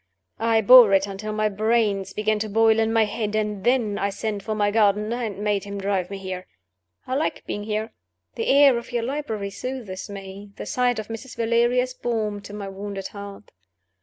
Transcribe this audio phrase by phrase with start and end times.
[0.39, 4.09] I bore it until my brains began to boil in my head; and then I
[4.09, 6.47] sent for my gardener, and made him drive me here.
[7.05, 7.93] I like being here.
[8.33, 11.35] The air of your library soothes me; the sight of Mrs.
[11.35, 13.51] Valeria is balm to my wounded heart.